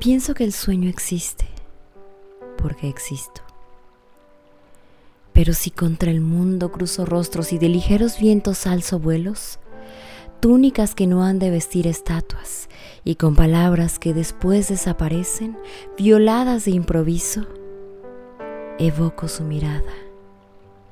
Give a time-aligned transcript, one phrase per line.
[0.00, 1.44] Pienso que el sueño existe
[2.56, 3.42] porque existo.
[5.34, 9.58] Pero si contra el mundo cruzo rostros y de ligeros vientos alzo vuelos,
[10.40, 12.70] túnicas que no han de vestir estatuas
[13.04, 15.58] y con palabras que después desaparecen,
[15.98, 17.46] violadas de improviso,
[18.78, 19.92] evoco su mirada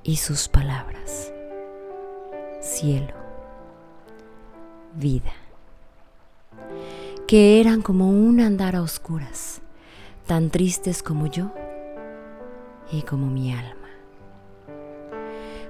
[0.03, 1.33] y sus palabras.
[2.61, 3.15] Cielo,
[4.97, 5.33] vida,
[7.29, 9.61] que eran como un andar a oscuras,
[10.27, 11.53] tan tristes como yo
[12.91, 13.91] y como mi alma.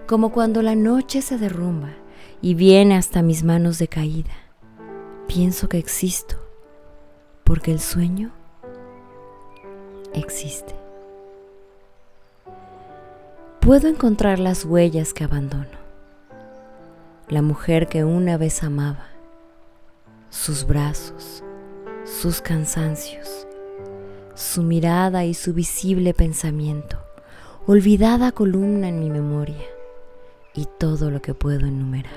[0.06, 1.90] Como cuando la noche se derrumba
[2.40, 4.30] y viene hasta mis manos de caída,
[5.26, 6.36] pienso que existo
[7.42, 8.30] porque el sueño
[10.14, 10.76] existe.
[13.58, 15.76] Puedo encontrar las huellas que abandono,
[17.28, 19.08] la mujer que una vez amaba,
[20.30, 21.42] sus brazos,
[22.08, 23.46] sus cansancios,
[24.34, 26.98] su mirada y su visible pensamiento,
[27.66, 29.66] olvidada columna en mi memoria
[30.54, 32.12] y todo lo que puedo enumerar.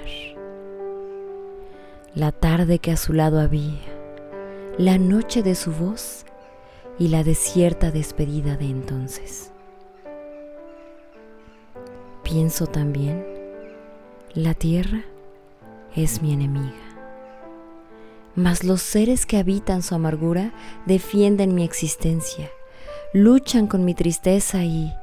[2.16, 3.80] La tarde que a su lado había,
[4.78, 6.26] la noche de su voz
[6.98, 9.52] y la desierta despedida de entonces
[12.32, 13.26] pienso también,
[14.34, 15.04] la tierra
[15.98, 16.81] es mi enemiga.
[18.36, 20.54] Mas los seres que habitan su amargura
[20.86, 22.50] defienden mi existencia,
[23.14, 24.94] luchan con mi tristeza y,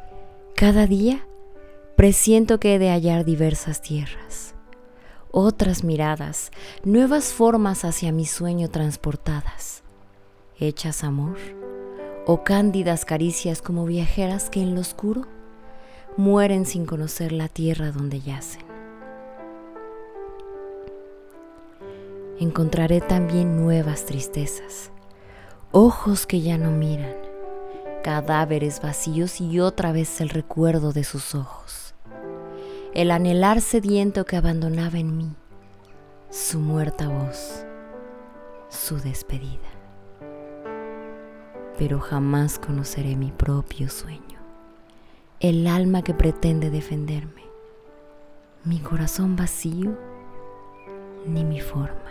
[0.54, 1.26] cada día,
[1.96, 4.54] presiento que he de hallar diversas tierras,
[5.30, 6.50] otras miradas,
[6.84, 9.82] nuevas formas hacia mi sueño transportadas,
[10.58, 11.36] hechas amor
[12.26, 15.26] o cándidas caricias como viajeras que en lo oscuro
[16.16, 18.77] mueren sin conocer la tierra donde yacen.
[22.40, 24.90] Encontraré también nuevas tristezas,
[25.72, 27.14] ojos que ya no miran,
[28.02, 31.94] cadáveres vacíos y otra vez el recuerdo de sus ojos,
[32.94, 35.34] el anhelar sediento que abandonaba en mí,
[36.30, 37.64] su muerta voz,
[38.68, 39.68] su despedida.
[41.76, 44.38] Pero jamás conoceré mi propio sueño
[45.40, 47.44] el alma que pretende defenderme,
[48.64, 49.96] mi corazón vacío
[51.26, 52.10] ni mi forma.